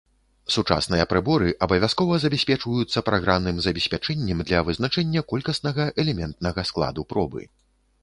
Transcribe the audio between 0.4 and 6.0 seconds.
Сучасныя прыборы абавязкова забяспечваюцца праграмным забеспячэннем для вызначэння колькаснага